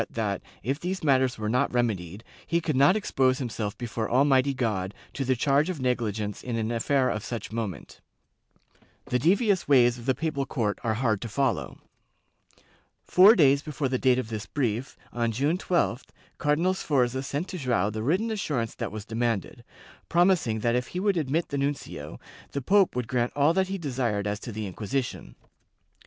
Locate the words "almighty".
4.09-4.53